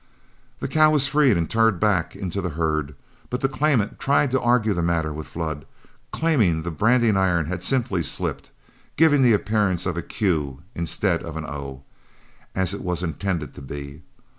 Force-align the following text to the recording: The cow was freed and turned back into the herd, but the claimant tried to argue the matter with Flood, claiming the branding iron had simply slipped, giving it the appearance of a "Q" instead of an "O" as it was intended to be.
The 0.61 0.67
cow 0.67 0.89
was 0.89 1.07
freed 1.07 1.37
and 1.37 1.47
turned 1.47 1.79
back 1.79 2.15
into 2.15 2.41
the 2.41 2.49
herd, 2.57 2.95
but 3.29 3.41
the 3.41 3.47
claimant 3.47 3.99
tried 3.99 4.31
to 4.31 4.41
argue 4.41 4.73
the 4.73 4.81
matter 4.81 5.13
with 5.13 5.27
Flood, 5.27 5.63
claiming 6.11 6.63
the 6.63 6.71
branding 6.71 7.15
iron 7.15 7.45
had 7.45 7.61
simply 7.61 8.01
slipped, 8.01 8.49
giving 8.97 9.19
it 9.21 9.25
the 9.25 9.33
appearance 9.35 9.85
of 9.85 9.97
a 9.97 10.01
"Q" 10.01 10.63
instead 10.73 11.21
of 11.21 11.37
an 11.37 11.45
"O" 11.45 11.83
as 12.55 12.73
it 12.73 12.81
was 12.81 13.03
intended 13.03 13.53
to 13.53 13.61
be. 13.61 14.01